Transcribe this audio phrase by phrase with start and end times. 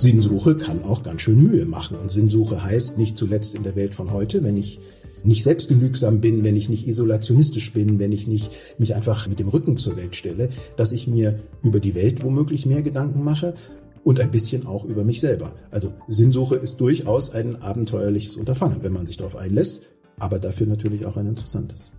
[0.00, 1.96] Sinnsuche kann auch ganz schön Mühe machen.
[1.98, 4.80] Und Sinnsuche heißt nicht zuletzt in der Welt von heute, wenn ich
[5.22, 9.48] nicht selbstgenügsam bin, wenn ich nicht isolationistisch bin, wenn ich nicht mich einfach mit dem
[9.48, 13.54] Rücken zur Welt stelle, dass ich mir über die Welt womöglich mehr Gedanken mache
[14.02, 15.52] und ein bisschen auch über mich selber.
[15.70, 19.82] Also Sinnsuche ist durchaus ein abenteuerliches Unterfangen, wenn man sich darauf einlässt,
[20.18, 21.92] aber dafür natürlich auch ein interessantes.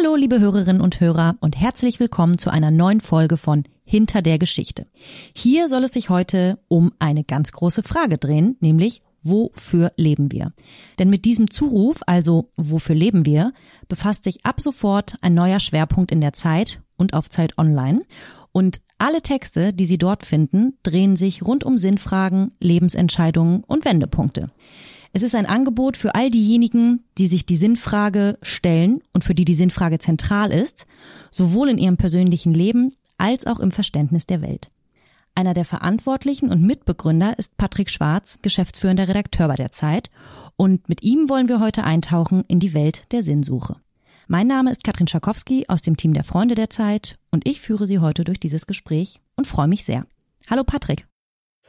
[0.00, 4.38] Hallo, liebe Hörerinnen und Hörer und herzlich willkommen zu einer neuen Folge von Hinter der
[4.38, 4.86] Geschichte.
[5.34, 10.54] Hier soll es sich heute um eine ganz große Frage drehen, nämlich Wofür leben wir?
[10.98, 13.52] Denn mit diesem Zuruf, also Wofür leben wir,
[13.88, 18.00] befasst sich ab sofort ein neuer Schwerpunkt in der Zeit und auf Zeit Online.
[18.52, 24.50] Und alle Texte, die Sie dort finden, drehen sich rund um Sinnfragen, Lebensentscheidungen und Wendepunkte.
[25.12, 29.44] Es ist ein Angebot für all diejenigen, die sich die Sinnfrage stellen und für die
[29.44, 30.86] die Sinnfrage zentral ist,
[31.32, 34.70] sowohl in ihrem persönlichen Leben als auch im Verständnis der Welt.
[35.34, 40.10] Einer der Verantwortlichen und Mitbegründer ist Patrick Schwarz, geschäftsführender Redakteur bei der Zeit,
[40.56, 43.76] und mit ihm wollen wir heute eintauchen in die Welt der Sinnsuche.
[44.28, 47.86] Mein Name ist Katrin Schakowski aus dem Team der Freunde der Zeit und ich führe
[47.86, 50.06] Sie heute durch dieses Gespräch und freue mich sehr.
[50.48, 51.06] Hallo Patrick.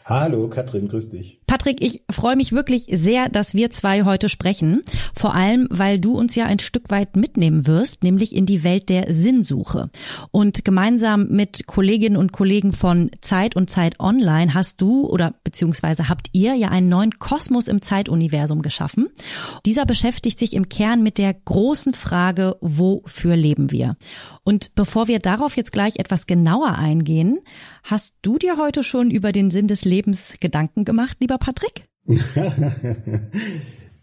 [0.06, 1.41] Hallo Katrin, grüß dich.
[1.52, 4.84] Patrick, ich freue mich wirklich sehr, dass wir zwei heute sprechen.
[5.14, 8.88] Vor allem, weil du uns ja ein Stück weit mitnehmen wirst, nämlich in die Welt
[8.88, 9.90] der Sinnsuche.
[10.32, 16.08] Und gemeinsam mit Kolleginnen und Kollegen von Zeit und Zeit Online hast du oder beziehungsweise
[16.08, 19.10] habt ihr ja einen neuen Kosmos im Zeituniversum geschaffen.
[19.66, 23.98] Dieser beschäftigt sich im Kern mit der großen Frage, wofür leben wir?
[24.46, 27.40] Und bevor wir darauf jetzt gleich etwas genauer eingehen,
[27.84, 31.88] hast du dir heute schon über den Sinn des Lebens Gedanken gemacht, lieber Patrick?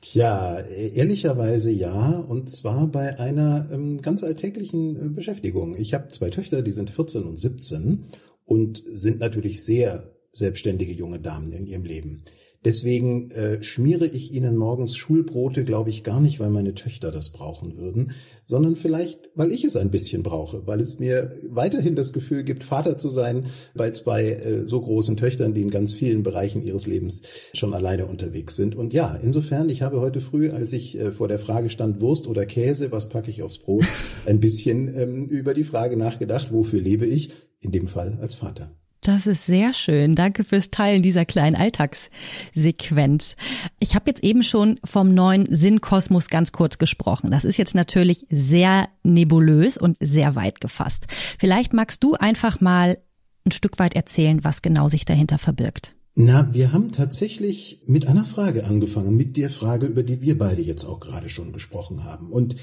[0.00, 5.74] Tja, ehrlicherweise ja, und zwar bei einer ähm, ganz alltäglichen äh, Beschäftigung.
[5.76, 8.04] Ich habe zwei Töchter, die sind 14 und 17
[8.44, 12.24] und sind natürlich sehr selbstständige junge Damen in ihrem Leben.
[12.64, 17.30] Deswegen äh, schmiere ich ihnen morgens Schulbrote, glaube ich, gar nicht, weil meine Töchter das
[17.30, 18.12] brauchen würden,
[18.48, 22.64] sondern vielleicht, weil ich es ein bisschen brauche, weil es mir weiterhin das Gefühl gibt,
[22.64, 26.88] Vater zu sein bei zwei äh, so großen Töchtern, die in ganz vielen Bereichen ihres
[26.88, 27.22] Lebens
[27.54, 28.74] schon alleine unterwegs sind.
[28.74, 32.26] Und ja, insofern, ich habe heute früh, als ich äh, vor der Frage stand, Wurst
[32.26, 33.86] oder Käse, was packe ich aufs Brot,
[34.26, 37.30] ein bisschen ähm, über die Frage nachgedacht, wofür lebe ich,
[37.60, 38.72] in dem Fall als Vater.
[39.00, 40.14] Das ist sehr schön.
[40.14, 43.36] Danke fürs Teilen dieser kleinen Alltagssequenz.
[43.78, 47.30] Ich habe jetzt eben schon vom neuen Sinnkosmos ganz kurz gesprochen.
[47.30, 51.06] Das ist jetzt natürlich sehr nebulös und sehr weit gefasst.
[51.38, 52.98] Vielleicht magst du einfach mal
[53.46, 55.94] ein Stück weit erzählen, was genau sich dahinter verbirgt.
[56.20, 60.60] Na, wir haben tatsächlich mit einer Frage angefangen, mit der Frage, über die wir beide
[60.60, 62.32] jetzt auch gerade schon gesprochen haben.
[62.32, 62.56] Und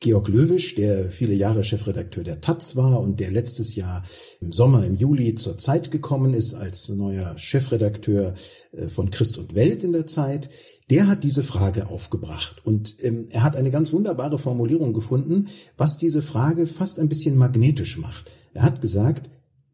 [0.00, 4.02] Georg Löwisch, der viele Jahre Chefredakteur der Taz war und der letztes Jahr
[4.40, 8.32] im Sommer, im Juli zur Zeit gekommen ist als neuer Chefredakteur
[8.72, 10.48] äh, von Christ und Welt in der Zeit,
[10.88, 12.62] der hat diese Frage aufgebracht.
[12.64, 17.36] Und ähm, er hat eine ganz wunderbare Formulierung gefunden, was diese Frage fast ein bisschen
[17.36, 18.30] magnetisch macht.
[18.54, 19.28] Er hat gesagt,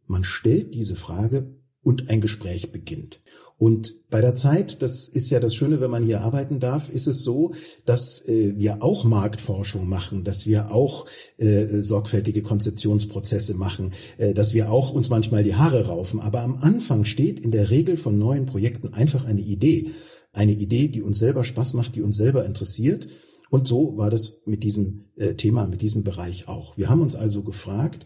[0.09, 1.58] man stellt diese Frage
[1.89, 3.23] und ein Gespräch beginnt.
[3.57, 7.09] Und bei der Zeit, das ist ja das Schöne, wenn man hier arbeiten darf, ist
[7.09, 7.55] es so,
[7.87, 11.07] dass äh, wir auch Marktforschung machen, dass wir auch
[11.39, 16.21] äh, sorgfältige Konzeptionsprozesse machen, äh, dass wir auch uns manchmal die Haare raufen.
[16.21, 19.93] Aber am Anfang steht in der Regel von neuen Projekten einfach eine Idee.
[20.35, 23.09] Eine Idee, die uns selber Spaß macht, die uns selber interessiert.
[23.49, 26.77] Und so war das mit diesem äh, Thema, mit diesem Bereich auch.
[26.77, 28.05] Wir haben uns also gefragt,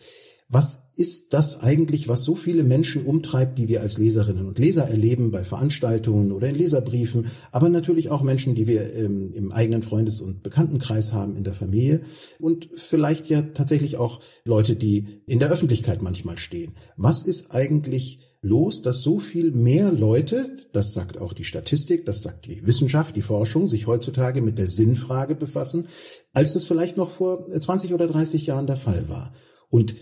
[0.53, 4.87] was ist das eigentlich, was so viele Menschen umtreibt, die wir als Leserinnen und Leser
[4.87, 9.83] erleben bei Veranstaltungen oder in Leserbriefen, aber natürlich auch Menschen, die wir ähm, im eigenen
[9.83, 12.03] Freundes- und Bekanntenkreis haben, in der Familie
[12.39, 16.75] und vielleicht ja tatsächlich auch Leute, die in der Öffentlichkeit manchmal stehen.
[16.99, 22.23] Was ist eigentlich los, dass so viel mehr Leute, das sagt auch die Statistik, das
[22.23, 25.87] sagt die Wissenschaft, die Forschung, sich heutzutage mit der Sinnfrage befassen,
[26.35, 29.33] als es vielleicht noch vor 20 oder 30 Jahren der Fall war.
[29.71, 29.95] Und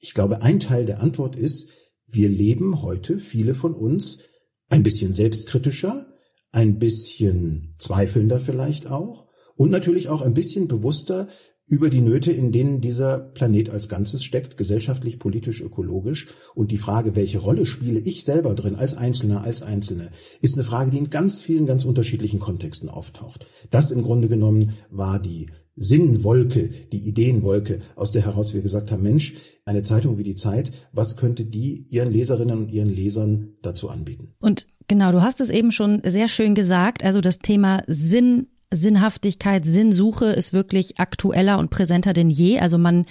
[0.00, 1.70] ich glaube, ein Teil der Antwort ist,
[2.06, 4.20] wir leben heute, viele von uns,
[4.68, 6.06] ein bisschen selbstkritischer,
[6.52, 11.28] ein bisschen zweifelnder vielleicht auch und natürlich auch ein bisschen bewusster
[11.66, 16.26] über die Nöte, in denen dieser Planet als Ganzes steckt, gesellschaftlich, politisch, ökologisch.
[16.56, 20.10] Und die Frage, welche Rolle spiele ich selber drin, als Einzelner, als Einzelne,
[20.40, 23.46] ist eine Frage, die in ganz vielen, ganz unterschiedlichen Kontexten auftaucht.
[23.70, 29.02] Das im Grunde genommen war die Sinnwolke, die Ideenwolke, aus der heraus wir gesagt haben,
[29.02, 29.34] Mensch,
[29.64, 34.34] eine Zeitung wie die Zeit, was könnte die ihren Leserinnen und ihren Lesern dazu anbieten?
[34.40, 39.66] Und genau, du hast es eben schon sehr schön gesagt, also das Thema Sinn Sinnhaftigkeit,
[39.66, 42.60] Sinnsuche ist wirklich aktueller und präsenter denn je.
[42.60, 43.06] Also man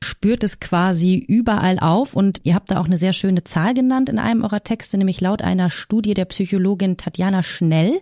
[0.00, 4.08] spürt es quasi überall auf und ihr habt da auch eine sehr schöne Zahl genannt
[4.08, 8.00] in einem eurer Texte, nämlich laut einer Studie der Psychologin Tatjana Schnell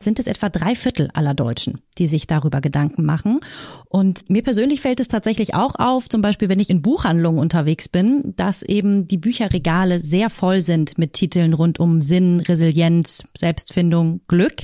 [0.00, 3.40] sind es etwa drei Viertel aller Deutschen, die sich darüber Gedanken machen.
[3.88, 7.88] Und mir persönlich fällt es tatsächlich auch auf, zum Beispiel wenn ich in Buchhandlungen unterwegs
[7.88, 14.20] bin, dass eben die Bücherregale sehr voll sind mit Titeln rund um Sinn, Resilienz, Selbstfindung,
[14.28, 14.62] Glück.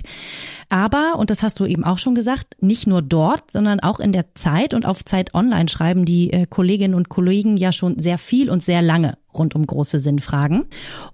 [0.68, 4.12] Aber, und das hast du eben auch schon gesagt, nicht nur dort, sondern auch in
[4.12, 8.18] der Zeit und auf Zeit Online schreiben die äh, Kolleginnen und Kollegen ja schon sehr
[8.18, 10.64] viel und sehr lange rund um große Sinnfragen.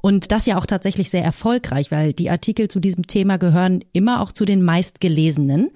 [0.01, 4.21] Und das ja auch tatsächlich sehr erfolgreich, weil die Artikel zu diesem Thema gehören immer
[4.21, 5.71] auch zu den meistgelesenen.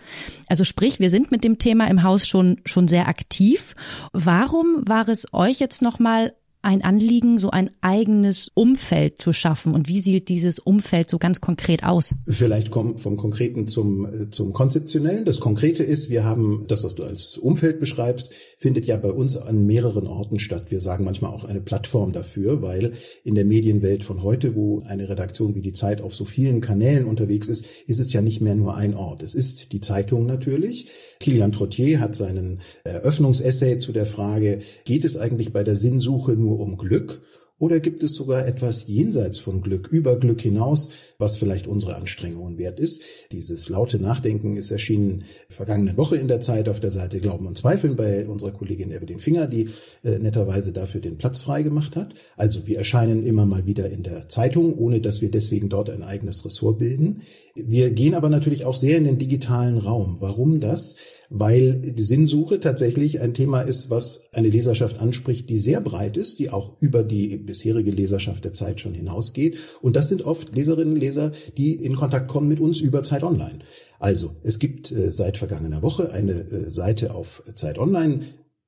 [0.49, 3.75] Also sprich, wir sind mit dem Thema im Haus schon, schon sehr aktiv.
[4.13, 9.75] Warum war es euch jetzt nochmal ein Anliegen, so ein eigenes Umfeld zu schaffen?
[9.75, 12.15] Und wie sieht dieses Umfeld so ganz konkret aus?
[12.27, 15.25] Vielleicht kommt vom Konkreten zum, zum Konzeptionellen.
[15.25, 19.37] Das Konkrete ist, wir haben das, was du als Umfeld beschreibst, findet ja bei uns
[19.37, 20.67] an mehreren Orten statt.
[20.71, 22.93] Wir sagen manchmal auch eine Plattform dafür, weil
[23.25, 27.07] in der Medienwelt von heute, wo eine Redaktion wie die Zeit auf so vielen Kanälen
[27.07, 29.23] unterwegs ist, ist es ja nicht mehr nur ein Ort.
[29.23, 30.89] Es ist die Zeitung natürlich.
[31.21, 36.50] Kilian Trottier hat seinen Eröffnungsessay zu der Frage, geht es eigentlich bei der Sinnsuche nur
[36.51, 37.23] nur um Glück
[37.61, 40.89] oder gibt es sogar etwas jenseits von Glück, über Glück hinaus,
[41.19, 43.03] was vielleicht unsere Anstrengungen wert ist?
[43.33, 47.59] Dieses laute Nachdenken ist erschienen vergangene Woche in der Zeit auf der Seite Glauben und
[47.59, 49.69] Zweifeln bei unserer Kollegin Evelyn Finger, die
[50.03, 52.15] äh, netterweise dafür den Platz frei gemacht hat.
[52.35, 56.03] Also wir erscheinen immer mal wieder in der Zeitung, ohne dass wir deswegen dort ein
[56.03, 57.21] eigenes Ressort bilden.
[57.55, 60.17] Wir gehen aber natürlich auch sehr in den digitalen Raum.
[60.21, 60.97] Warum das?
[61.31, 66.41] Weil die Sinnsuche tatsächlich ein Thema ist, was eine Leserschaft anspricht, die sehr breit ist,
[66.41, 69.59] die auch über die bisherige Leserschaft der Zeit schon hinausgeht.
[69.81, 73.23] Und das sind oft Leserinnen und Leser, die in Kontakt kommen mit uns über Zeit
[73.23, 73.61] Online.
[74.01, 78.23] Also, es gibt äh, seit vergangener Woche eine äh, Seite auf Zeit Online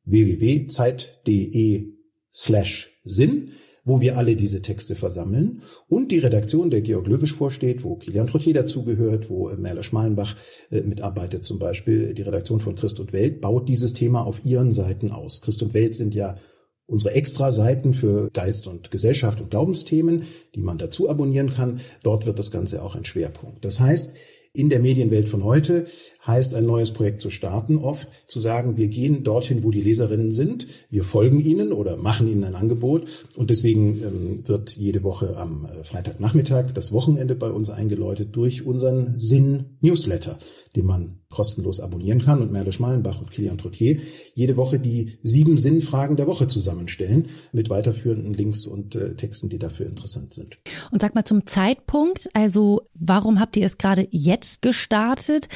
[0.04, 1.88] www.zeit.de
[2.32, 3.50] slash Sinn
[3.84, 8.28] wo wir alle diese Texte versammeln und die Redaktion, der Georg Löwisch vorsteht, wo Kilian
[8.28, 10.36] Trottier dazugehört, wo äh, Merle Schmalenbach
[10.70, 14.72] äh, mitarbeitet zum Beispiel, die Redaktion von Christ und Welt, baut dieses Thema auf ihren
[14.72, 15.40] Seiten aus.
[15.40, 16.36] Christ und Welt sind ja
[16.86, 20.24] unsere Extra-Seiten für Geist und Gesellschaft und Glaubensthemen,
[20.54, 21.80] die man dazu abonnieren kann.
[22.02, 23.64] Dort wird das Ganze auch ein Schwerpunkt.
[23.64, 24.14] Das heißt,
[24.54, 25.86] in der Medienwelt von heute
[26.26, 30.32] heißt ein neues Projekt zu starten oft zu sagen, wir gehen dorthin, wo die Leserinnen
[30.32, 33.26] sind, wir folgen ihnen oder machen ihnen ein Angebot.
[33.34, 38.66] Und deswegen ähm, wird jede Woche am äh, Freitagnachmittag das Wochenende bei uns eingeläutet durch
[38.66, 40.38] unseren Sinn Newsletter,
[40.76, 43.98] den man kostenlos abonnieren kann und Merle Schmalenbach und Kilian Trottier
[44.34, 49.58] jede Woche die sieben Sinnfragen der Woche zusammenstellen mit weiterführenden Links und äh, Texten, die
[49.58, 50.58] dafür interessant sind.
[50.90, 55.48] Und sag mal zum Zeitpunkt, also warum habt ihr es gerade jetzt gestartet?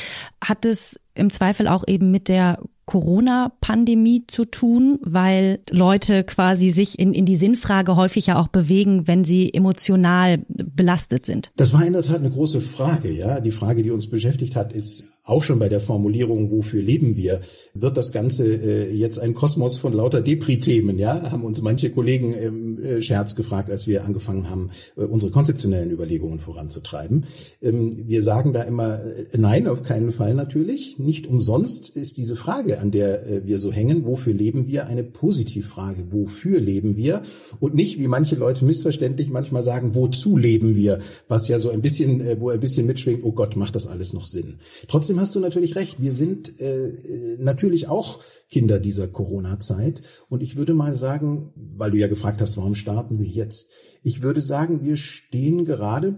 [0.43, 6.99] Hat es im Zweifel auch eben mit der Corona-Pandemie zu tun, weil Leute quasi sich
[6.99, 11.50] in, in die Sinnfrage häufig ja auch bewegen, wenn sie emotional belastet sind.
[11.56, 13.40] Das war in der Tat eine große Frage, ja.
[13.40, 17.40] Die Frage, die uns beschäftigt hat, ist, auch schon bei der Formulierung, wofür leben wir,
[17.75, 22.32] wird das Ganze äh, jetzt ein Kosmos von lauter Depri-Themen, ja, haben uns manche Kollegen
[22.32, 27.25] im äh, Scherz gefragt, als wir angefangen haben, äh, unsere konzeptionellen Überlegungen voranzutreiben.
[27.61, 30.99] Ähm, wir sagen da immer, äh, nein, auf keinen Fall natürlich.
[30.99, 35.03] Nicht umsonst ist diese Frage, an der äh, wir so hängen, wofür leben wir, eine
[35.03, 36.12] Positivfrage.
[36.12, 37.22] Wofür leben wir?
[37.58, 41.01] Und nicht, wie manche Leute missverständlich manchmal sagen, wozu leben wir?
[41.27, 44.12] Was ja so ein bisschen, äh, wo ein bisschen mitschwingt, oh Gott, macht das alles
[44.12, 44.60] noch Sinn?
[44.86, 46.01] Trotzdem trotzdem hast du natürlich recht.
[46.01, 48.20] Wir sind äh, natürlich auch
[48.51, 50.03] Kinder dieser Corona-Zeit.
[50.29, 53.70] Und ich würde mal sagen, weil du ja gefragt hast, warum starten wir jetzt?
[54.03, 56.17] Ich würde sagen, wir stehen gerade,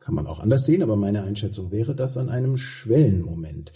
[0.00, 3.72] kann man auch anders sehen, aber meine Einschätzung wäre das an einem Schwellenmoment.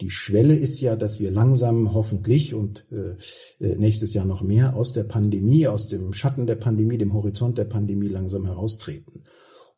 [0.00, 3.16] Die Schwelle ist ja, dass wir langsam hoffentlich und äh,
[3.64, 7.58] äh nächstes Jahr noch mehr aus der Pandemie, aus dem Schatten der Pandemie, dem Horizont
[7.58, 9.24] der Pandemie langsam heraustreten.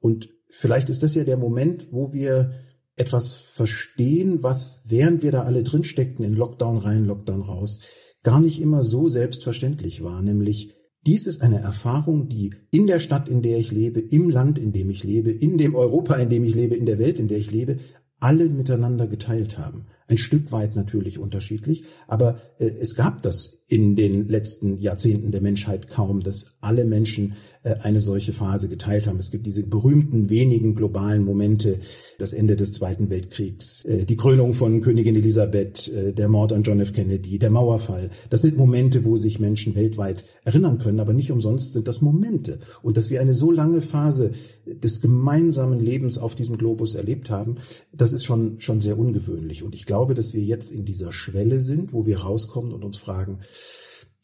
[0.01, 2.53] Und vielleicht ist das ja der Moment, wo wir
[2.97, 7.81] etwas verstehen, was während wir da alle drin steckten, in Lockdown rein, Lockdown raus,
[8.23, 10.75] gar nicht immer so selbstverständlich war, nämlich
[11.07, 14.73] dies ist eine Erfahrung, die in der Stadt, in der ich lebe, im Land, in
[14.73, 17.39] dem ich lebe, in dem Europa, in dem ich lebe, in der Welt, in der
[17.39, 17.77] ich lebe,
[18.19, 19.87] alle miteinander geteilt haben.
[20.09, 25.41] ein Stück weit natürlich unterschiedlich, aber äh, es gab das in den letzten Jahrzehnten der
[25.41, 27.35] Menschheit kaum, dass alle Menschen
[27.67, 29.19] äh, eine solche Phase geteilt haben.
[29.19, 31.81] Es gibt diese berühmten wenigen globalen Momente,
[32.19, 36.63] das Ende des Zweiten Weltkriegs, äh, die Krönung von Königin Elisabeth, äh, der Mord an
[36.63, 36.93] John F.
[36.93, 38.11] Kennedy, der Mauerfall.
[38.31, 42.61] Das sind Momente, wo sich Menschen weltweit erinnern können, aber nicht umsonst sind das Momente.
[42.83, 44.31] Und dass wir eine so lange Phase
[44.65, 47.57] des gemeinsamen Lebens auf diesem Globus erlebt haben,
[47.93, 49.65] das ist schon, schon sehr ungewöhnlich.
[49.65, 52.97] Und ich glaube, dass wir jetzt in dieser Schwelle sind, wo wir rauskommen und uns
[52.97, 53.41] fragen,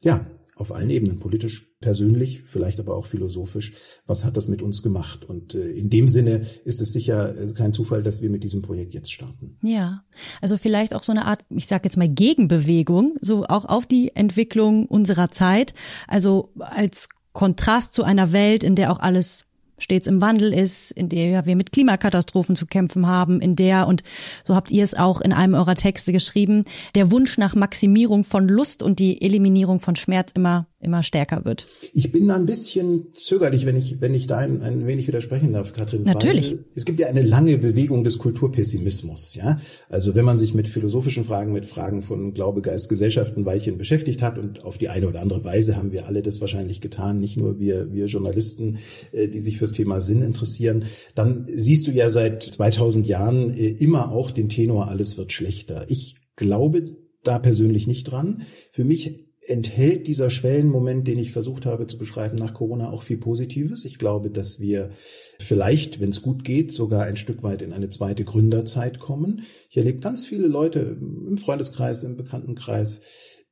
[0.03, 3.73] ja, auf allen Ebenen, politisch, persönlich, vielleicht aber auch philosophisch,
[4.07, 5.25] was hat das mit uns gemacht?
[5.25, 8.62] Und äh, in dem Sinne ist es sicher äh, kein Zufall, dass wir mit diesem
[8.62, 9.59] Projekt jetzt starten.
[9.62, 10.05] Ja,
[10.41, 14.15] also vielleicht auch so eine Art, ich sage jetzt mal Gegenbewegung, so auch auf die
[14.15, 15.75] Entwicklung unserer Zeit,
[16.07, 19.45] also als Kontrast zu einer Welt, in der auch alles
[19.83, 24.03] stets im Wandel ist, in der wir mit Klimakatastrophen zu kämpfen haben, in der, und
[24.45, 28.49] so habt ihr es auch in einem eurer Texte geschrieben, der Wunsch nach Maximierung von
[28.49, 31.67] Lust und die Eliminierung von Schmerz immer immer stärker wird.
[31.93, 35.53] Ich bin da ein bisschen zögerlich, wenn ich, wenn ich da ein, ein wenig widersprechen
[35.53, 36.03] darf, Katrin.
[36.03, 36.57] Natürlich.
[36.75, 39.61] es gibt ja eine lange Bewegung des Kulturpessimismus, ja.
[39.89, 43.79] Also wenn man sich mit philosophischen Fragen, mit Fragen von Glaube, Geist, Gesellschaft ein Weilchen
[43.79, 47.21] beschäftigt hat und auf die eine oder andere Weise haben wir alle das wahrscheinlich getan,
[47.21, 48.79] nicht nur wir, wir Journalisten,
[49.12, 50.85] äh, die sich fürs Thema Sinn interessieren,
[51.15, 55.85] dann siehst du ja seit 2000 Jahren äh, immer auch den Tenor, alles wird schlechter.
[55.89, 58.43] Ich glaube da persönlich nicht dran.
[58.73, 63.18] Für mich enthält dieser Schwellenmoment, den ich versucht habe zu beschreiben, nach Corona auch viel
[63.18, 63.84] Positives.
[63.84, 64.90] Ich glaube, dass wir
[65.38, 69.42] vielleicht, wenn es gut geht, sogar ein Stück weit in eine zweite Gründerzeit kommen.
[69.70, 73.02] Ich erlebe ganz viele Leute im Freundeskreis, im Bekanntenkreis,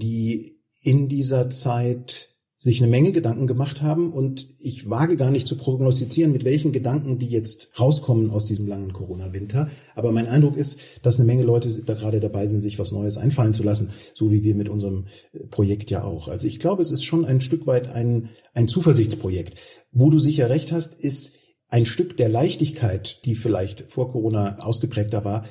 [0.00, 2.30] die in dieser Zeit
[2.62, 6.72] sich eine Menge Gedanken gemacht haben und ich wage gar nicht zu prognostizieren, mit welchen
[6.72, 9.70] Gedanken die jetzt rauskommen aus diesem langen Corona-Winter.
[9.94, 13.16] Aber mein Eindruck ist, dass eine Menge Leute da gerade dabei sind, sich was Neues
[13.16, 15.06] einfallen zu lassen, so wie wir mit unserem
[15.50, 16.28] Projekt ja auch.
[16.28, 19.58] Also ich glaube, es ist schon ein Stück weit ein, ein Zuversichtsprojekt.
[19.90, 21.32] Wo du sicher recht hast, ist
[21.70, 25.46] ein Stück der Leichtigkeit, die vielleicht vor Corona ausgeprägter war,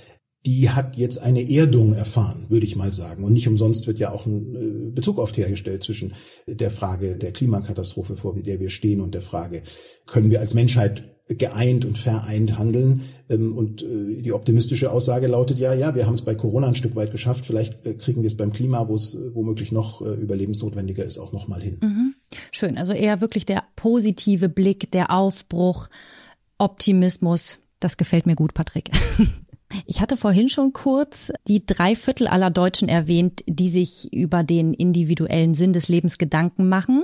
[0.46, 3.24] die hat jetzt eine Erdung erfahren, würde ich mal sagen.
[3.24, 6.13] Und nicht umsonst wird ja auch ein äh, Bezug oft hergestellt zwischen
[6.48, 9.63] der Frage der Klimakatastrophe, vor der wir stehen, und der Frage,
[10.05, 13.03] können wir als Menschheit geeint und vereint handeln.
[13.29, 16.75] Ähm, und äh, die optimistische Aussage lautet ja, ja, wir haben es bei Corona ein
[16.75, 17.46] Stück weit geschafft.
[17.46, 21.50] Vielleicht äh, kriegen wir es beim Klima, wo es womöglich noch überlebensnotwendiger ist, auch noch
[21.50, 21.79] mal hin.
[21.81, 22.13] Mhm.
[22.51, 22.77] Schön.
[22.77, 25.89] Also eher wirklich der positive Blick, der Aufbruch,
[26.58, 27.60] Optimismus.
[27.81, 28.89] Das gefällt mir gut, Patrick.
[29.86, 34.74] Ich hatte vorhin schon kurz die drei Viertel aller Deutschen erwähnt, die sich über den
[34.74, 37.04] individuellen Sinn des Lebens Gedanken machen.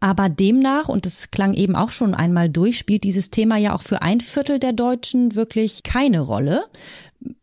[0.00, 3.82] Aber demnach, und das klang eben auch schon einmal durch, spielt dieses Thema ja auch
[3.82, 6.64] für ein Viertel der Deutschen wirklich keine Rolle.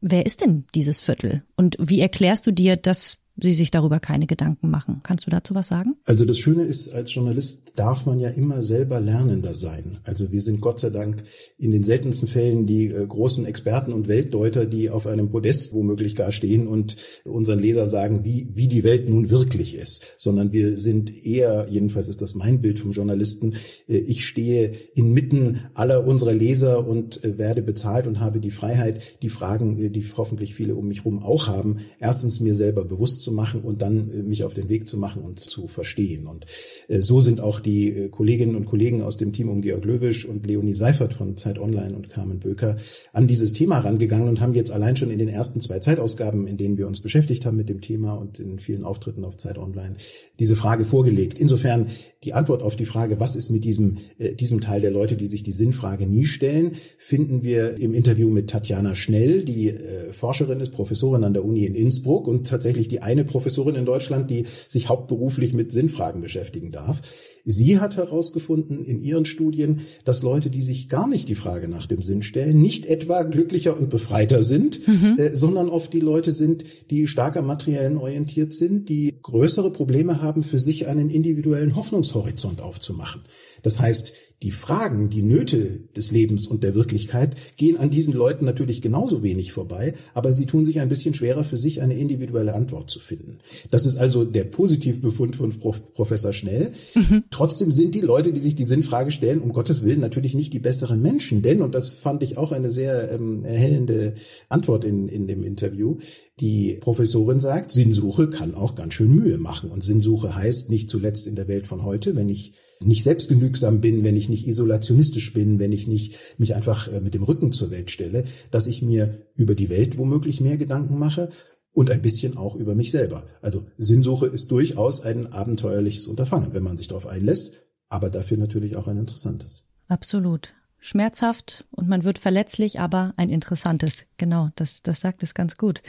[0.01, 1.43] Wer ist denn dieses Viertel?
[1.55, 5.01] Und wie erklärst du dir, dass sie sich darüber keine Gedanken machen.
[5.03, 5.95] Kannst du dazu was sagen?
[6.05, 9.97] Also das Schöne ist, als Journalist darf man ja immer selber Lernender sein.
[10.03, 11.23] Also wir sind Gott sei Dank
[11.57, 16.15] in den seltensten Fällen die äh, großen Experten und Weltdeuter, die auf einem Podest womöglich
[16.15, 20.77] gar stehen und unseren Leser sagen, wie, wie die Welt nun wirklich ist, sondern wir
[20.77, 23.55] sind eher, jedenfalls ist das mein Bild vom Journalisten,
[23.87, 29.01] äh, ich stehe inmitten aller unserer Leser und äh, werde bezahlt und habe die Freiheit,
[29.23, 33.31] die Fragen, die hoffentlich viele um mich herum auch haben, erstens mir selber bewusst zu
[33.31, 36.27] machen und dann äh, mich auf den Weg zu machen und zu verstehen.
[36.27, 36.45] Und
[36.87, 40.25] äh, so sind auch die äh, Kolleginnen und Kollegen aus dem Team um Georg Löwisch
[40.25, 42.77] und Leonie Seifert von Zeit Online und Carmen Böker
[43.13, 46.57] an dieses Thema rangegangen und haben jetzt allein schon in den ersten zwei Zeitausgaben, in
[46.57, 49.95] denen wir uns beschäftigt haben mit dem Thema und in vielen Auftritten auf Zeit Online,
[50.39, 51.39] diese Frage vorgelegt.
[51.39, 51.87] Insofern
[52.23, 53.97] die Antwort auf die Frage, was ist mit diesem,
[54.39, 58.49] diesem Teil der Leute, die sich die Sinnfrage nie stellen, finden wir im Interview mit
[58.49, 59.73] Tatjana Schnell, die
[60.11, 64.29] Forscherin ist, Professorin an der Uni in Innsbruck und tatsächlich die eine Professorin in Deutschland,
[64.29, 67.01] die sich hauptberuflich mit Sinnfragen beschäftigen darf.
[67.45, 71.85] Sie hat herausgefunden in ihren Studien, dass Leute, die sich gar nicht die Frage nach
[71.85, 75.17] dem Sinn stellen, nicht etwa glücklicher und befreiter sind, mhm.
[75.17, 80.21] äh, sondern oft die Leute sind, die stark am materiellen orientiert sind, die größere Probleme
[80.21, 83.21] haben, für sich einen individuellen Hoffnungshorizont aufzumachen.
[83.61, 88.43] Das heißt, die Fragen, die Nöte des Lebens und der Wirklichkeit gehen an diesen Leuten
[88.43, 92.53] natürlich genauso wenig vorbei, aber sie tun sich ein bisschen schwerer, für sich eine individuelle
[92.53, 93.39] Antwort zu finden.
[93.71, 95.93] Das ist also der Positivbefund von Prof.
[95.93, 96.73] Professor Schnell.
[96.93, 97.23] Mhm.
[97.33, 100.59] Trotzdem sind die Leute, die sich die Sinnfrage stellen, um Gottes Willen natürlich nicht die
[100.59, 104.13] besseren Menschen, denn, und das fand ich auch eine sehr ähm, erhellende
[104.49, 105.97] Antwort in, in dem Interview,
[106.39, 109.71] Die Professorin sagt, Sinnsuche kann auch ganz schön Mühe machen.
[109.71, 114.03] Und Sinnsuche heißt nicht zuletzt in der Welt von heute, wenn ich nicht selbstgenügsam bin,
[114.03, 117.71] wenn ich nicht isolationistisch bin, wenn ich nicht mich einfach äh, mit dem Rücken zur
[117.71, 121.29] Welt stelle, dass ich mir über die Welt womöglich mehr Gedanken mache
[121.73, 123.23] und ein bisschen auch über mich selber.
[123.41, 127.53] Also Sinnsuche ist durchaus ein abenteuerliches Unterfangen, wenn man sich darauf einlässt,
[127.89, 129.65] aber dafür natürlich auch ein interessantes.
[129.87, 130.53] Absolut
[130.83, 134.03] schmerzhaft und man wird verletzlich, aber ein interessantes.
[134.17, 135.81] Genau, das, das sagt es ganz gut.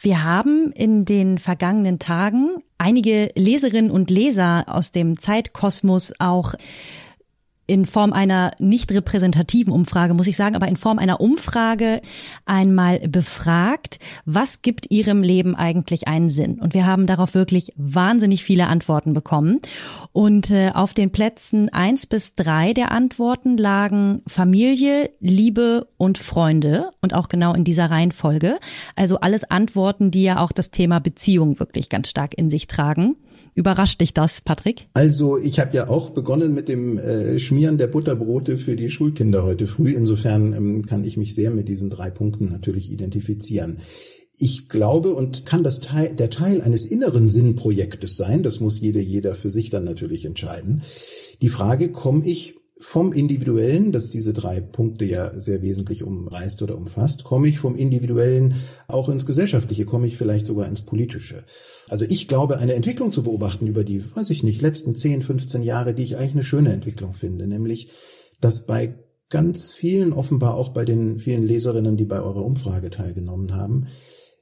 [0.00, 6.54] Wir haben in den vergangenen Tagen einige Leserinnen und Leser aus dem Zeitkosmos auch
[7.66, 12.00] in Form einer nicht repräsentativen Umfrage, muss ich sagen, aber in Form einer Umfrage
[12.44, 16.60] einmal befragt, was gibt ihrem Leben eigentlich einen Sinn?
[16.60, 19.60] Und wir haben darauf wirklich wahnsinnig viele Antworten bekommen.
[20.12, 26.90] Und äh, auf den Plätzen eins bis drei der Antworten lagen Familie, Liebe und Freunde
[27.00, 28.58] und auch genau in dieser Reihenfolge.
[28.94, 33.16] Also alles Antworten, die ja auch das Thema Beziehung wirklich ganz stark in sich tragen.
[33.56, 34.86] Überrascht dich das, Patrick?
[34.92, 39.44] Also ich habe ja auch begonnen mit dem äh, Schmieren der Butterbrote für die Schulkinder
[39.44, 39.94] heute früh.
[39.94, 43.78] Insofern ähm, kann ich mich sehr mit diesen drei Punkten natürlich identifizieren.
[44.36, 48.42] Ich glaube und kann das Teil, der Teil eines inneren Sinnprojektes sein.
[48.42, 50.82] Das muss jede, jeder für sich dann natürlich entscheiden.
[51.40, 56.76] Die Frage, komme ich vom Individuellen, das diese drei Punkte ja sehr wesentlich umreißt oder
[56.76, 58.54] umfasst, komme ich vom Individuellen
[58.86, 61.44] auch ins Gesellschaftliche, komme ich vielleicht sogar ins Politische.
[61.88, 65.62] Also ich glaube, eine Entwicklung zu beobachten über die, weiß ich nicht, letzten 10, 15
[65.62, 67.92] Jahre, die ich eigentlich eine schöne Entwicklung finde, nämlich,
[68.40, 68.98] dass bei
[69.30, 73.86] ganz vielen, offenbar auch bei den vielen Leserinnen, die bei eurer Umfrage teilgenommen haben,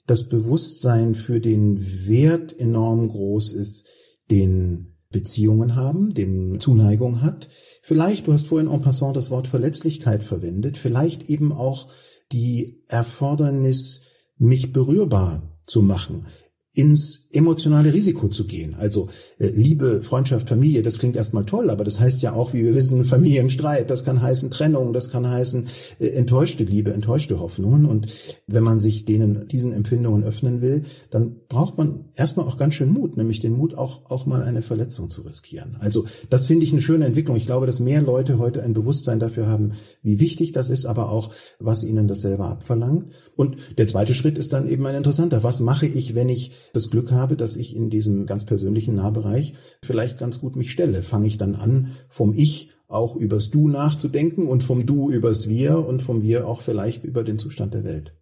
[0.06, 3.86] das Bewusstsein für den Wert enorm groß ist,
[4.30, 7.48] den Beziehungen haben, dem Zuneigung hat.
[7.82, 11.86] Vielleicht, du hast vorhin en passant das Wort Verletzlichkeit verwendet, vielleicht eben auch
[12.32, 14.02] die Erfordernis,
[14.36, 16.26] mich berührbar zu machen,
[16.74, 18.74] ins emotionale Risiko zu gehen.
[18.74, 22.64] Also äh, Liebe, Freundschaft, Familie, das klingt erstmal toll, aber das heißt ja auch, wie
[22.64, 25.68] wir wissen, Familienstreit, das kann heißen Trennung, das kann heißen
[26.00, 27.86] äh, enttäuschte Liebe, enttäuschte Hoffnungen.
[27.86, 28.06] Und
[28.48, 32.92] wenn man sich denen, diesen Empfindungen öffnen will, dann braucht man erstmal auch ganz schön
[32.92, 35.76] Mut, nämlich den Mut, auch, auch mal eine Verletzung zu riskieren.
[35.78, 37.36] Also das finde ich eine schöne Entwicklung.
[37.36, 41.10] Ich glaube, dass mehr Leute heute ein Bewusstsein dafür haben, wie wichtig das ist, aber
[41.10, 43.06] auch, was ihnen das selber abverlangt.
[43.36, 45.44] Und der zweite Schritt ist dann eben ein interessanter.
[45.44, 49.54] Was mache ich, wenn ich das Glück habe, dass ich in diesem ganz persönlichen Nahbereich
[49.82, 51.02] vielleicht ganz gut mich stelle.
[51.02, 55.86] Fange ich dann an, vom Ich auch übers Du nachzudenken und vom Du übers Wir
[55.86, 58.12] und vom Wir auch vielleicht über den Zustand der Welt.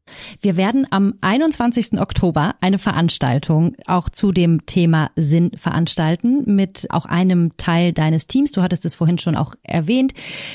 [0.41, 2.01] Wir werden am 21.
[2.01, 8.53] Oktober eine Veranstaltung auch zu dem Thema Sinn veranstalten mit auch einem Teil deines Teams.
[8.53, 10.13] Du hattest es vorhin schon auch erwähnt,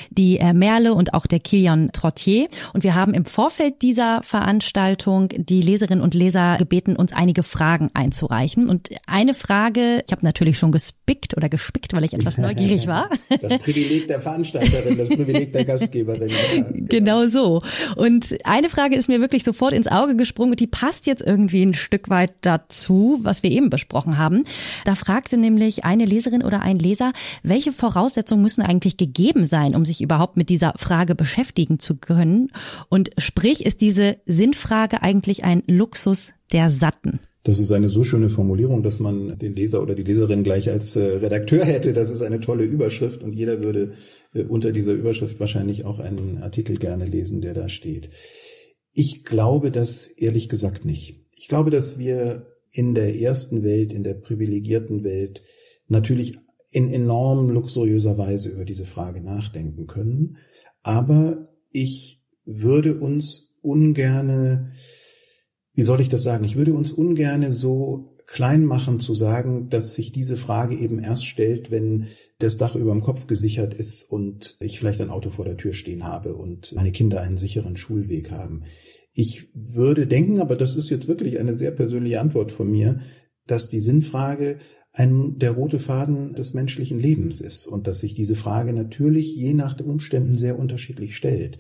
[0.10, 2.50] die äh, Merle und auch der Kilian Trottier.
[2.74, 7.90] Und wir haben im Vorfeld dieser Veranstaltung die Leserinnen und Leser gebeten, uns einige Fragen
[7.94, 8.70] einzureichen.
[8.70, 13.10] Und eine Frage, ich habe natürlich schon gespickt oder gespickt, weil ich etwas neugierig war.
[13.42, 16.28] Das Privileg der Veranstalterin, das Privileg der Gastgeberin.
[16.38, 16.88] Ja, genau.
[16.90, 17.62] genau so.
[17.96, 21.64] Und eine Frage ist mir wirklich sofort ins Auge gesprungen und die passt jetzt irgendwie
[21.64, 24.44] ein Stück weit dazu, was wir eben besprochen haben.
[24.86, 29.86] Da fragte nämlich eine Leserin oder ein Leser, welche Voraussetzungen müssen eigentlich gegeben sein, um
[29.86, 32.52] sich überhaupt mit dieser Frage beschäftigen zu können?
[32.90, 37.20] Und sprich, ist diese Sinnfrage eigentlich ein Luxus der Satten?
[37.48, 40.98] Das ist eine so schöne Formulierung, dass man den Leser oder die Leserin gleich als
[40.98, 41.94] äh, Redakteur hätte.
[41.94, 43.94] Das ist eine tolle Überschrift und jeder würde
[44.34, 48.10] äh, unter dieser Überschrift wahrscheinlich auch einen Artikel gerne lesen, der da steht.
[48.92, 51.24] Ich glaube das ehrlich gesagt nicht.
[51.38, 55.42] Ich glaube, dass wir in der ersten Welt, in der privilegierten Welt
[55.88, 56.36] natürlich
[56.72, 60.36] in enorm luxuriöser Weise über diese Frage nachdenken können.
[60.84, 64.74] Aber ich würde uns ungerne
[65.78, 66.44] wie soll ich das sagen?
[66.44, 71.28] Ich würde uns ungerne so klein machen zu sagen, dass sich diese Frage eben erst
[71.28, 72.08] stellt, wenn
[72.40, 75.74] das Dach über dem Kopf gesichert ist und ich vielleicht ein Auto vor der Tür
[75.74, 78.64] stehen habe und meine Kinder einen sicheren Schulweg haben.
[79.14, 83.00] Ich würde denken, aber das ist jetzt wirklich eine sehr persönliche Antwort von mir,
[83.46, 84.58] dass die Sinnfrage
[84.94, 89.54] ein, der rote Faden des menschlichen Lebens ist und dass sich diese Frage natürlich je
[89.54, 91.60] nach den Umständen sehr unterschiedlich stellt.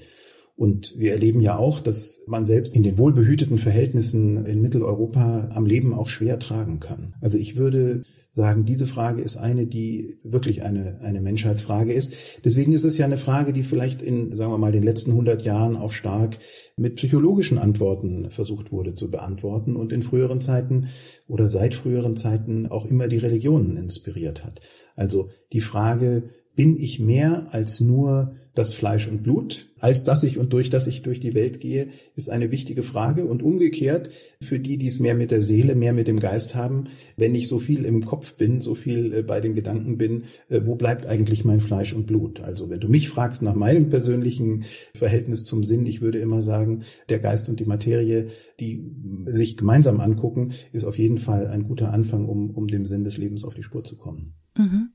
[0.57, 5.67] Und wir erleben ja auch, dass man selbst in den wohlbehüteten Verhältnissen in Mitteleuropa am
[5.67, 7.13] Leben auch schwer tragen kann.
[7.21, 12.13] Also ich würde sagen, diese Frage ist eine, die wirklich eine, eine Menschheitsfrage ist.
[12.43, 15.43] Deswegen ist es ja eine Frage, die vielleicht in, sagen wir mal, den letzten 100
[15.43, 16.39] Jahren auch stark
[16.75, 20.87] mit psychologischen Antworten versucht wurde zu beantworten und in früheren Zeiten
[21.27, 24.61] oder seit früheren Zeiten auch immer die Religionen inspiriert hat.
[24.95, 30.37] Also die Frage, bin ich mehr als nur das Fleisch und Blut, als dass ich
[30.37, 33.25] und durch das ich durch die Welt gehe, ist eine wichtige Frage.
[33.25, 34.09] Und umgekehrt,
[34.41, 37.47] für die, die es mehr mit der Seele, mehr mit dem Geist haben, wenn ich
[37.47, 41.05] so viel im Kopf bin, so viel äh, bei den Gedanken bin, äh, wo bleibt
[41.05, 42.41] eigentlich mein Fleisch und Blut?
[42.41, 44.63] Also wenn du mich fragst nach meinem persönlichen
[44.95, 48.83] Verhältnis zum Sinn, ich würde immer sagen, der Geist und die Materie, die
[49.25, 53.17] sich gemeinsam angucken, ist auf jeden Fall ein guter Anfang, um, um dem Sinn des
[53.17, 54.33] Lebens auf die Spur zu kommen.
[54.57, 54.89] Mhm.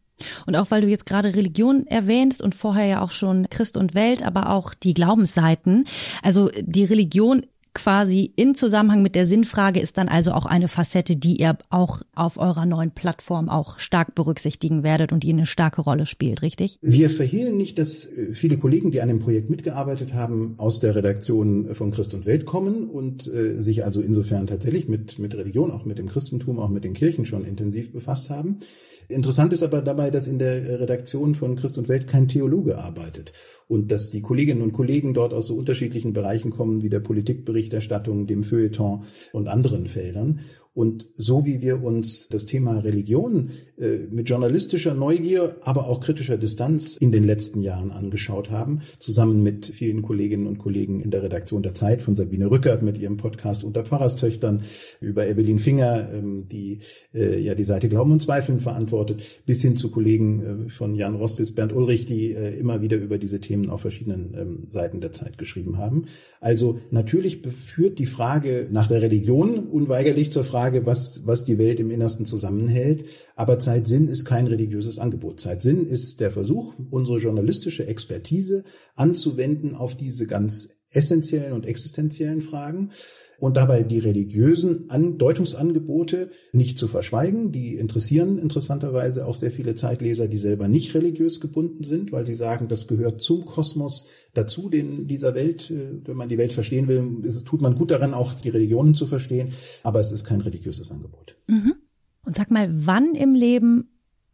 [0.46, 3.94] Und auch weil du jetzt gerade Religion erwähnst und vorher ja auch schon Christ und
[3.94, 5.86] Welt, aber auch die Glaubensseiten.
[6.22, 7.42] Also die Religion
[7.74, 12.02] quasi in Zusammenhang mit der Sinnfrage ist dann also auch eine Facette, die ihr auch
[12.14, 16.78] auf eurer neuen Plattform auch stark berücksichtigen werdet und die eine starke Rolle spielt, richtig?
[16.82, 21.74] Wir verhehlen nicht, dass viele Kollegen, die an dem Projekt mitgearbeitet haben, aus der Redaktion
[21.74, 25.84] von Christ und Welt kommen und äh, sich also insofern tatsächlich mit, mit Religion, auch
[25.84, 28.58] mit dem Christentum, auch mit den Kirchen schon intensiv befasst haben.
[29.12, 33.32] Interessant ist aber dabei, dass in der Redaktion von Christ und Welt kein Theologe arbeitet
[33.68, 38.26] und dass die Kolleginnen und Kollegen dort aus so unterschiedlichen Bereichen kommen wie der Politikberichterstattung,
[38.26, 40.40] dem Feuilleton und anderen Feldern.
[40.74, 46.38] Und so wie wir uns das Thema Religion äh, mit journalistischer Neugier, aber auch kritischer
[46.38, 51.22] Distanz in den letzten Jahren angeschaut haben, zusammen mit vielen Kolleginnen und Kollegen in der
[51.22, 54.62] Redaktion der Zeit, von Sabine Rückert mit ihrem Podcast Unter Pfarrerstöchtern,
[55.02, 56.78] über Evelyn Finger, ähm, die
[57.12, 61.16] äh, ja die Seite Glauben und Zweifeln verantwortet, bis hin zu Kollegen äh, von Jan
[61.16, 65.02] Rost bis Bernd Ulrich, die äh, immer wieder über diese Themen auf verschiedenen ähm, Seiten
[65.02, 66.06] der Zeit geschrieben haben.
[66.40, 71.58] Also natürlich führt die Frage nach der Religion unweigerlich zur Frage, Frage, was, was die
[71.58, 73.06] Welt im Innersten zusammenhält.
[73.34, 75.40] Aber Zeitsinn ist kein religiöses Angebot.
[75.40, 78.62] Zeitsinn ist der Versuch, unsere journalistische Expertise
[78.94, 82.90] anzuwenden auf diese ganz essentiellen und existenziellen Fragen
[83.42, 84.86] und dabei die religiösen
[85.18, 87.50] Deutungsangebote nicht zu verschweigen.
[87.50, 92.36] Die interessieren interessanterweise auch sehr viele Zeitleser, die selber nicht religiös gebunden sind, weil sie
[92.36, 96.86] sagen, das gehört zum Kosmos dazu, den dieser Welt, äh, wenn man die Welt verstehen
[96.86, 99.48] will, ist, tut man gut daran, auch die Religionen zu verstehen,
[99.82, 101.36] aber es ist kein religiöses Angebot.
[101.48, 101.74] Mhm.
[102.24, 103.91] Und sag mal, wann im Leben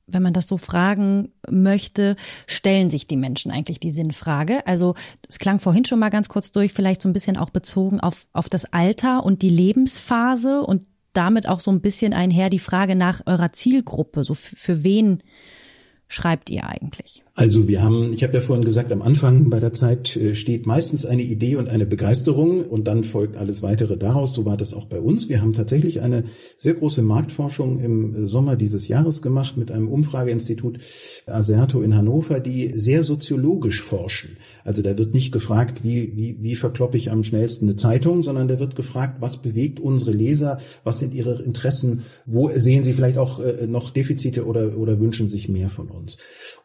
[0.09, 2.17] wenn man das so fragen möchte,
[2.47, 4.67] stellen sich die Menschen eigentlich die Sinnfrage?
[4.67, 4.95] Also
[5.29, 8.27] es klang vorhin schon mal ganz kurz durch, vielleicht so ein bisschen auch bezogen auf,
[8.33, 12.95] auf das Alter und die Lebensphase und damit auch so ein bisschen einher die Frage
[12.95, 14.25] nach eurer Zielgruppe.
[14.25, 15.23] So für, für wen
[16.09, 17.25] schreibt ihr eigentlich?
[17.35, 20.67] Also wir haben, ich habe ja vorhin gesagt, am Anfang bei der Zeit äh, steht
[20.67, 24.35] meistens eine Idee und eine Begeisterung und dann folgt alles weitere daraus.
[24.35, 25.29] So war das auch bei uns.
[25.29, 26.25] Wir haben tatsächlich eine
[26.57, 30.79] sehr große Marktforschung im Sommer dieses Jahres gemacht mit einem Umfrageinstitut
[31.27, 34.39] Aserto in Hannover, die sehr soziologisch forschen.
[34.65, 38.49] Also da wird nicht gefragt, wie, wie, wie verkloppe ich am schnellsten eine Zeitung, sondern
[38.49, 43.19] da wird gefragt, was bewegt unsere Leser, was sind ihre Interessen, wo sehen sie vielleicht
[43.19, 45.98] auch äh, noch Defizite oder, oder wünschen sich mehr von uns.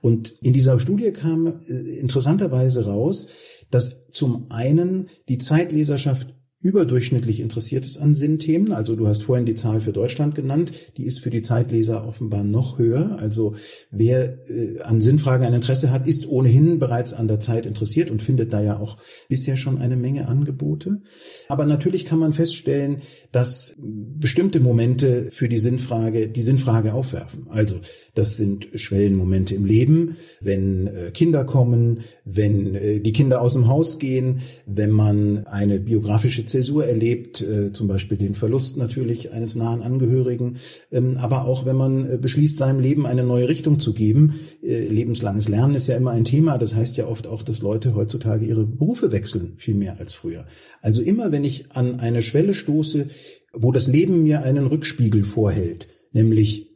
[0.01, 3.29] Und in dieser Studie kam äh, interessanterweise raus,
[3.71, 8.71] dass zum einen die Zeitleserschaft überdurchschnittlich interessiert ist an Sinnthemen.
[8.71, 12.45] Also du hast vorhin die Zahl für Deutschland genannt, die ist für die Zeitleser offenbar
[12.45, 13.17] noch höher.
[13.19, 13.55] Also
[13.91, 18.21] wer äh, an Sinnfragen ein Interesse hat, ist ohnehin bereits an der Zeit interessiert und
[18.21, 18.97] findet da ja auch
[19.27, 21.01] bisher schon eine Menge Angebote.
[21.49, 23.01] Aber natürlich kann man feststellen,
[23.33, 27.47] dass bestimmte Momente für die Sinnfrage die Sinnfrage aufwerfen.
[27.49, 27.81] Also
[28.15, 33.67] das sind Schwellenmomente im Leben, wenn äh, Kinder kommen, wenn äh, die Kinder aus dem
[33.67, 39.55] Haus gehen, wenn man eine biografische Zäsur erlebt, äh, zum Beispiel den Verlust natürlich eines
[39.55, 40.57] nahen Angehörigen,
[40.91, 44.35] ähm, aber auch wenn man äh, beschließt, seinem Leben eine neue Richtung zu geben.
[44.61, 46.59] Äh, lebenslanges Lernen ist ja immer ein Thema.
[46.59, 50.45] Das heißt ja oft auch, dass Leute heutzutage ihre Berufe wechseln, viel mehr als früher.
[50.81, 53.07] Also immer, wenn ich an eine Schwelle stoße,
[53.51, 56.72] wo das Leben mir einen Rückspiegel vorhält, nämlich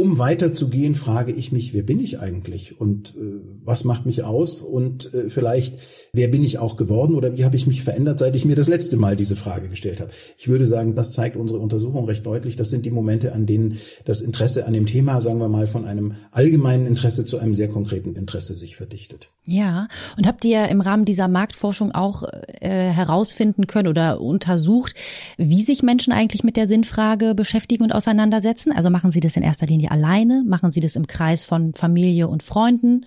[0.00, 4.62] um weiterzugehen, frage ich mich, wer bin ich eigentlich und äh, was macht mich aus
[4.62, 5.78] und äh, vielleicht,
[6.14, 8.66] wer bin ich auch geworden oder wie habe ich mich verändert, seit ich mir das
[8.66, 10.10] letzte Mal diese Frage gestellt habe.
[10.38, 12.56] Ich würde sagen, das zeigt unsere Untersuchung recht deutlich.
[12.56, 15.84] Das sind die Momente, an denen das Interesse an dem Thema, sagen wir mal, von
[15.84, 19.30] einem allgemeinen Interesse zu einem sehr konkreten Interesse sich verdichtet.
[19.44, 22.24] Ja, und habt ihr im Rahmen dieser Marktforschung auch
[22.60, 24.94] äh, herausfinden können oder untersucht,
[25.36, 28.72] wie sich Menschen eigentlich mit der Sinnfrage beschäftigen und auseinandersetzen?
[28.72, 30.44] Also machen sie das in erster Linie alleine?
[30.46, 33.06] Machen sie das im Kreis von Familie und Freunden?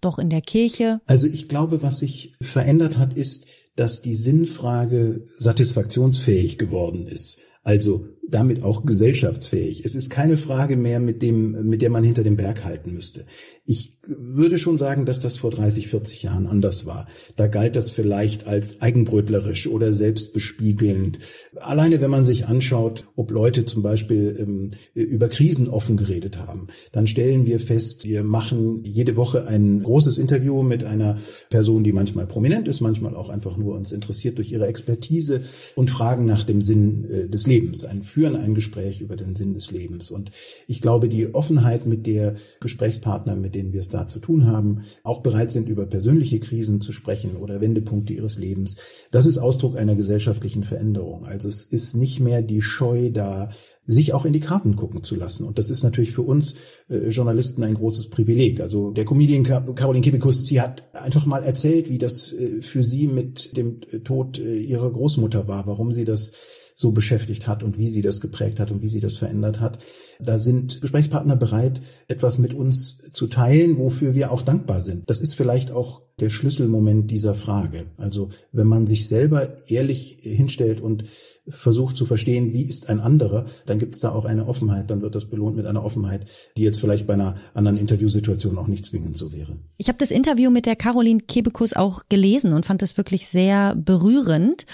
[0.00, 1.00] Doch in der Kirche?
[1.06, 7.40] Also ich glaube, was sich verändert hat, ist, dass die Sinnfrage satisfaktionsfähig geworden ist.
[7.62, 9.84] Also damit auch gesellschaftsfähig.
[9.84, 13.24] Es ist keine Frage mehr, mit dem, mit der man hinter dem Berg halten müsste.
[13.70, 17.06] Ich würde schon sagen, dass das vor 30, 40 Jahren anders war.
[17.36, 21.18] Da galt das vielleicht als eigenbrötlerisch oder selbstbespiegelnd.
[21.56, 26.68] Alleine wenn man sich anschaut, ob Leute zum Beispiel ähm, über Krisen offen geredet haben,
[26.92, 31.18] dann stellen wir fest, wir machen jede Woche ein großes Interview mit einer
[31.50, 35.42] Person, die manchmal prominent ist, manchmal auch einfach nur uns interessiert durch ihre Expertise
[35.76, 39.52] und fragen nach dem Sinn äh, des Lebens, ein, führen ein Gespräch über den Sinn
[39.52, 40.10] des Lebens.
[40.10, 40.30] Und
[40.66, 44.82] ich glaube, die Offenheit, mit der Gesprächspartner, mit denen wir es da zu tun haben,
[45.02, 48.76] auch bereit sind, über persönliche Krisen zu sprechen oder Wendepunkte ihres Lebens.
[49.10, 51.26] Das ist Ausdruck einer gesellschaftlichen Veränderung.
[51.26, 53.50] Also es ist nicht mehr die Scheu da,
[53.86, 55.46] sich auch in die Karten gucken zu lassen.
[55.46, 56.54] Und das ist natürlich für uns
[56.88, 58.60] äh, Journalisten ein großes Privileg.
[58.60, 63.06] Also der Comedian Caroline Kebekus, sie hat einfach mal erzählt, wie das äh, für sie
[63.06, 66.32] mit dem Tod äh, ihrer Großmutter war, warum sie das
[66.80, 69.78] so beschäftigt hat und wie sie das geprägt hat und wie sie das verändert hat.
[70.20, 75.10] Da sind Gesprächspartner bereit, etwas mit uns zu teilen, wofür wir auch dankbar sind.
[75.10, 77.86] Das ist vielleicht auch der Schlüsselmoment dieser Frage.
[77.96, 81.02] Also wenn man sich selber ehrlich hinstellt und
[81.48, 85.02] versucht zu verstehen, wie ist ein anderer, dann gibt es da auch eine Offenheit, dann
[85.02, 88.86] wird das belohnt mit einer Offenheit, die jetzt vielleicht bei einer anderen Interviewsituation auch nicht
[88.86, 89.56] zwingend so wäre.
[89.78, 93.74] Ich habe das Interview mit der Caroline Kebekus auch gelesen und fand es wirklich sehr
[93.74, 94.64] berührend.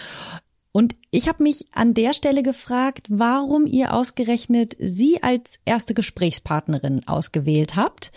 [0.76, 7.06] Und ich habe mich an der Stelle gefragt, warum ihr ausgerechnet sie als erste Gesprächspartnerin
[7.06, 8.10] ausgewählt habt.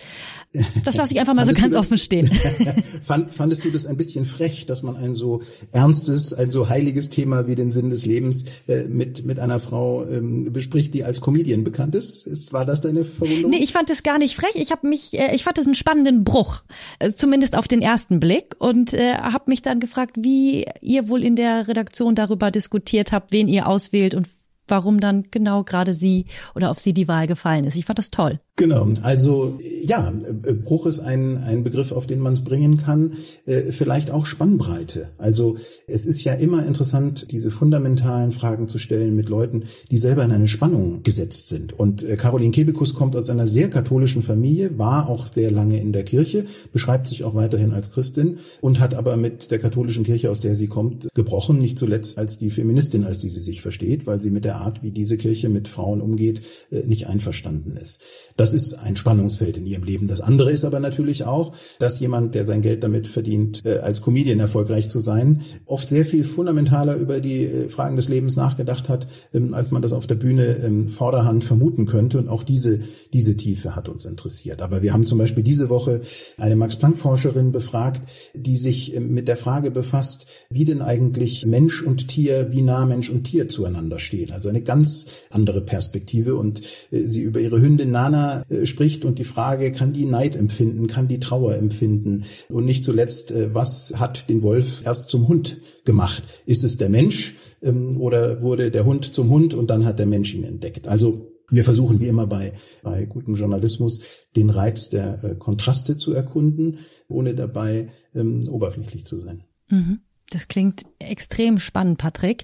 [0.83, 2.27] Das lasse ich einfach mal so ganz offen stehen.
[3.03, 7.11] Fand, fandest du das ein bisschen frech, dass man ein so ernstes, ein so heiliges
[7.11, 11.21] Thema wie den Sinn des Lebens äh, mit, mit einer Frau ähm, bespricht, die als
[11.21, 12.25] Comedian bekannt ist?
[12.25, 12.51] ist?
[12.51, 13.51] War das deine Verwunderung?
[13.51, 14.55] Nee, ich fand es gar nicht frech.
[14.55, 16.63] Ich habe mich, äh, ich fand es einen spannenden Bruch,
[16.97, 21.23] äh, zumindest auf den ersten Blick und äh, habe mich dann gefragt, wie ihr wohl
[21.23, 24.29] in der Redaktion darüber diskutiert habt, wen ihr auswählt und
[24.67, 27.75] warum dann genau gerade sie oder auf sie die Wahl gefallen ist.
[27.75, 28.39] Ich fand das toll.
[28.59, 30.11] Genau, also ja,
[30.65, 33.13] Bruch ist ein, ein Begriff, auf den man es bringen kann.
[33.45, 35.09] Äh, vielleicht auch Spannbreite.
[35.19, 40.25] Also es ist ja immer interessant, diese fundamentalen Fragen zu stellen mit Leuten, die selber
[40.25, 41.71] in eine Spannung gesetzt sind.
[41.77, 45.93] Und äh, Caroline Kebekus kommt aus einer sehr katholischen Familie, war auch sehr lange in
[45.93, 50.31] der Kirche, beschreibt sich auch weiterhin als Christin und hat aber mit der katholischen Kirche,
[50.31, 54.07] aus der sie kommt, gebrochen, nicht zuletzt als die Feministin, als die sie sich versteht,
[54.07, 56.41] weil sie mit der Art, wie diese Kirche mit Frauen umgeht,
[56.71, 58.01] äh, nicht einverstanden ist.
[58.35, 60.07] Das das ist ein Spannungsfeld in ihrem Leben.
[60.07, 64.01] Das andere ist aber natürlich auch, dass jemand, der sein Geld damit verdient, äh, als
[64.01, 68.87] Comedian erfolgreich zu sein, oft sehr viel fundamentaler über die äh, Fragen des Lebens nachgedacht
[68.87, 72.19] hat, ähm, als man das auf der Bühne ähm, vorderhand vermuten könnte.
[72.19, 72.79] Und auch diese,
[73.11, 74.61] diese Tiefe hat uns interessiert.
[74.61, 75.99] Aber wir haben zum Beispiel diese Woche
[76.37, 82.07] eine Max-Planck-Forscherin befragt, die sich ähm, mit der Frage befasst, wie denn eigentlich Mensch und
[82.07, 84.31] Tier, wie nah Mensch und Tier zueinander stehen.
[84.31, 86.37] Also eine ganz andere Perspektive.
[86.37, 90.35] Und äh, sie über ihre Hündin Nana äh, spricht und die Frage, kann die Neid
[90.35, 95.27] empfinden, kann die Trauer empfinden und nicht zuletzt, äh, was hat den Wolf erst zum
[95.27, 96.23] Hund gemacht?
[96.45, 100.05] Ist es der Mensch ähm, oder wurde der Hund zum Hund und dann hat der
[100.05, 100.87] Mensch ihn entdeckt?
[100.87, 103.99] Also wir versuchen wie immer bei, bei gutem Journalismus
[104.35, 109.43] den Reiz der äh, Kontraste zu erkunden, ohne dabei ähm, oberflächlich zu sein.
[109.69, 109.99] Mhm.
[110.29, 112.43] Das klingt extrem spannend, Patrick.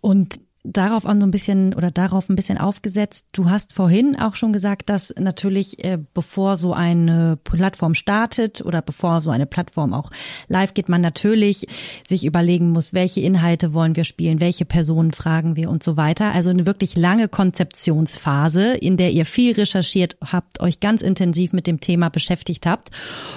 [0.00, 3.26] Und darauf an so ein bisschen oder darauf ein bisschen aufgesetzt.
[3.32, 8.82] Du hast vorhin auch schon gesagt, dass natürlich äh, bevor so eine Plattform startet oder
[8.82, 10.10] bevor so eine Plattform auch
[10.48, 11.66] live geht, man natürlich
[12.06, 16.32] sich überlegen muss, welche Inhalte wollen wir spielen, welche Personen fragen wir und so weiter.
[16.32, 21.66] Also eine wirklich lange Konzeptionsphase, in der ihr viel recherchiert habt, euch ganz intensiv mit
[21.66, 22.90] dem Thema beschäftigt habt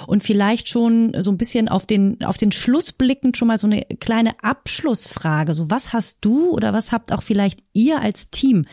[0.08, 3.68] und vielleicht schon so ein bisschen auf den auf den Schluss blickend schon mal so
[3.68, 5.54] eine kleine Abschlussfrage.
[5.54, 8.66] So was hast du oder was habt auch vielleicht ihr als Team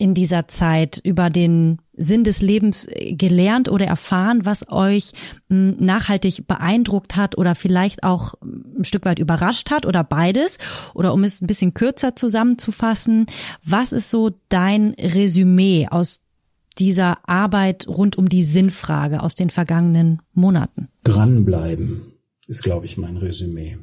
[0.00, 5.12] in dieser Zeit über den Sinn des Lebens gelernt oder erfahren, was euch
[5.50, 10.56] hm, nachhaltig beeindruckt hat oder vielleicht auch ein Stück weit überrascht hat oder beides?
[10.94, 13.26] Oder um es ein bisschen kürzer zusammenzufassen,
[13.62, 16.22] was ist so dein Resümee aus
[16.78, 20.88] dieser Arbeit rund um die Sinnfrage aus den vergangenen Monaten?
[21.04, 22.14] Dranbleiben
[22.46, 23.76] ist, glaube ich, mein Resümee.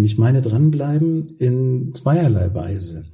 [0.00, 3.04] Und ich meine dranbleiben in zweierlei Weise.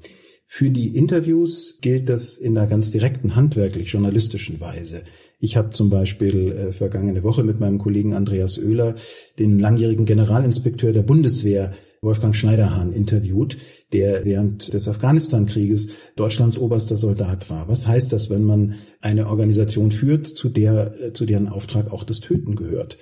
[0.47, 5.03] Für die Interviews gilt das in einer ganz direkten handwerklich-journalistischen Weise.
[5.41, 8.95] Ich habe zum Beispiel äh, vergangene Woche mit meinem Kollegen Andreas Oehler
[9.37, 11.73] den langjährigen Generalinspekteur der Bundeswehr
[12.03, 13.57] Wolfgang Schneiderhahn interviewt,
[13.93, 17.67] der während des Afghanistan-Krieges Deutschlands oberster Soldat war.
[17.67, 22.05] Was heißt das, wenn man eine Organisation führt, zu der, äh, zu deren Auftrag auch
[22.05, 22.97] das Töten gehört?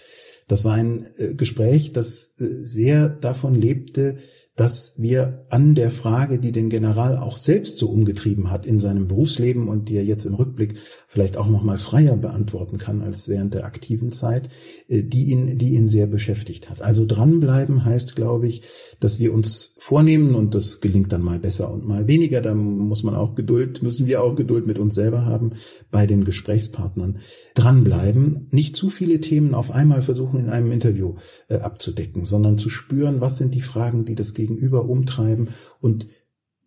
[0.46, 4.18] Das war ein äh, Gespräch, das äh, sehr davon lebte,
[4.56, 9.08] dass wir an der Frage, die den General auch selbst so umgetrieben hat in seinem
[9.08, 10.76] Berufsleben und die er jetzt im Rückblick
[11.14, 14.48] vielleicht auch noch mal freier beantworten kann als während der aktiven Zeit,
[14.88, 16.82] äh, die ihn, die ihn sehr beschäftigt hat.
[16.82, 18.62] Also dranbleiben heißt, glaube ich,
[18.98, 22.40] dass wir uns vornehmen und das gelingt dann mal besser und mal weniger.
[22.40, 25.52] Da muss man auch Geduld, müssen wir auch Geduld mit uns selber haben
[25.92, 27.20] bei den Gesprächspartnern.
[27.54, 31.14] Dranbleiben, nicht zu viele Themen auf einmal versuchen in einem Interview
[31.46, 35.50] äh, abzudecken, sondern zu spüren, was sind die Fragen, die das Gegenüber umtreiben
[35.80, 36.08] und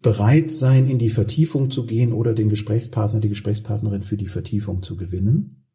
[0.01, 4.83] bereit sein, in die Vertiefung zu gehen oder den Gesprächspartner, die Gesprächspartnerin für die Vertiefung
[4.83, 5.65] zu gewinnen.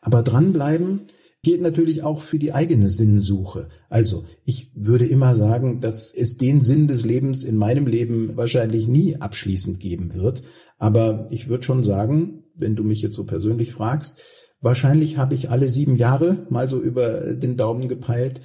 [0.00, 1.08] Aber dranbleiben
[1.42, 3.68] gilt natürlich auch für die eigene Sinnsuche.
[3.88, 8.88] Also ich würde immer sagen, dass es den Sinn des Lebens in meinem Leben wahrscheinlich
[8.88, 10.42] nie abschließend geben wird.
[10.78, 14.22] Aber ich würde schon sagen, wenn du mich jetzt so persönlich fragst,
[14.60, 18.40] wahrscheinlich habe ich alle sieben Jahre mal so über den Daumen gepeilt,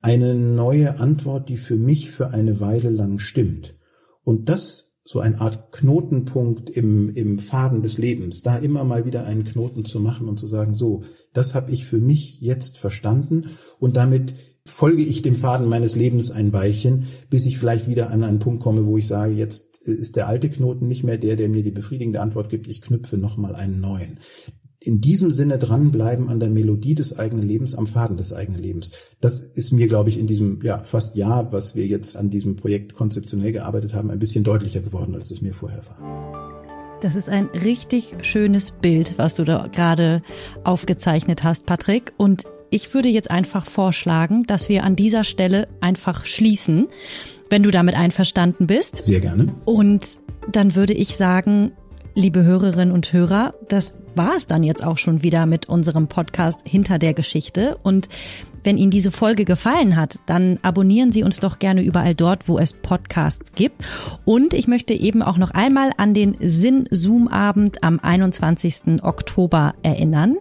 [0.00, 3.74] eine neue Antwort, die für mich für eine Weile lang stimmt.
[4.24, 9.26] Und das so eine Art Knotenpunkt im, im Faden des Lebens, da immer mal wieder
[9.26, 11.00] einen Knoten zu machen und zu sagen, so,
[11.34, 14.34] das habe ich für mich jetzt verstanden und damit
[14.66, 18.62] folge ich dem Faden meines Lebens ein Weilchen, bis ich vielleicht wieder an einen Punkt
[18.62, 21.70] komme, wo ich sage, jetzt ist der alte Knoten nicht mehr der, der mir die
[21.70, 24.20] befriedigende Antwort gibt, ich knüpfe nochmal einen neuen
[24.84, 28.90] in diesem Sinne dranbleiben an der Melodie des eigenen Lebens, am Faden des eigenen Lebens.
[29.20, 32.56] Das ist mir, glaube ich, in diesem ja, fast Jahr, was wir jetzt an diesem
[32.56, 37.00] Projekt konzeptionell gearbeitet haben, ein bisschen deutlicher geworden, als es mir vorher war.
[37.00, 40.22] Das ist ein richtig schönes Bild, was du da gerade
[40.64, 42.12] aufgezeichnet hast, Patrick.
[42.16, 46.88] Und ich würde jetzt einfach vorschlagen, dass wir an dieser Stelle einfach schließen,
[47.50, 49.02] wenn du damit einverstanden bist.
[49.02, 49.54] Sehr gerne.
[49.64, 50.18] Und
[50.50, 51.72] dann würde ich sagen,
[52.14, 56.60] liebe Hörerinnen und Hörer, das war es dann jetzt auch schon wieder mit unserem Podcast
[56.64, 57.78] Hinter der Geschichte.
[57.82, 58.08] Und
[58.62, 62.58] wenn Ihnen diese Folge gefallen hat, dann abonnieren Sie uns doch gerne überall dort, wo
[62.58, 63.84] es Podcasts gibt.
[64.24, 69.02] Und ich möchte eben auch noch einmal an den Sinn-Zoom-Abend am 21.
[69.02, 70.36] Oktober erinnern.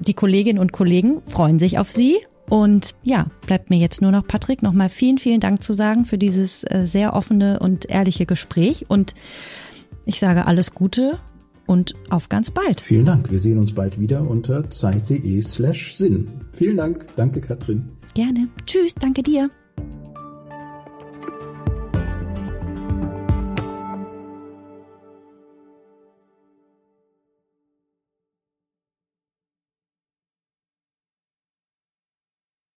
[0.00, 2.18] Die Kolleginnen und Kollegen freuen sich auf Sie
[2.50, 6.18] und ja, bleibt mir jetzt nur noch, Patrick, nochmal vielen, vielen Dank zu sagen für
[6.18, 8.86] dieses äh, sehr offene und ehrliche Gespräch.
[8.88, 9.14] Und
[10.04, 11.20] ich sage alles Gute
[11.70, 12.80] und auf ganz bald.
[12.80, 13.30] Vielen Dank.
[13.30, 16.28] Wir sehen uns bald wieder unter zeit.de slash Sinn.
[16.52, 17.06] Vielen Dank.
[17.14, 17.90] Danke, Katrin.
[18.14, 18.48] Gerne.
[18.66, 18.96] Tschüss.
[18.96, 19.50] Danke dir.